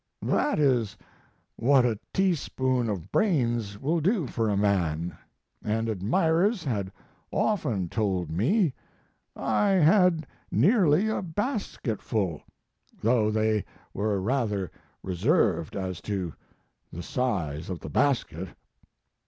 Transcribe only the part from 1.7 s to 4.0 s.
a teaspoonful of brains will